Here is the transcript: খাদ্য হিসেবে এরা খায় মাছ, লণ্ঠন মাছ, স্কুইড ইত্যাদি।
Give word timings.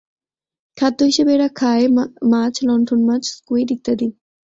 খাদ্য 0.77 0.99
হিসেবে 1.03 1.31
এরা 1.33 1.49
খায় 1.55 1.85
মাছ, 2.31 2.53
লণ্ঠন 2.67 2.99
মাছ, 3.07 3.23
স্কুইড 3.31 3.67
ইত্যাদি। 3.71 4.07